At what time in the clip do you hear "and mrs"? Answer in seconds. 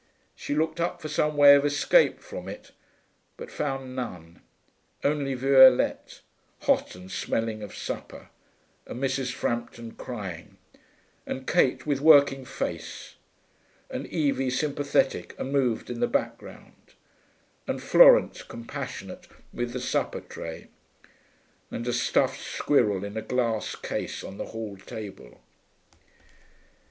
8.87-9.31